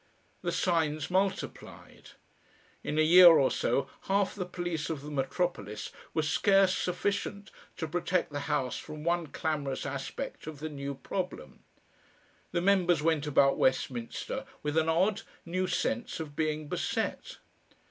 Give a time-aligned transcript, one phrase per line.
[0.41, 2.09] The signs multiplied.
[2.83, 7.87] In a year or so half the police of the metropolis were scarce sufficient to
[7.87, 11.63] protect the House from one clamorous aspect of the new problem.
[12.51, 17.37] The members went about Westminster with an odd, new sense of being beset.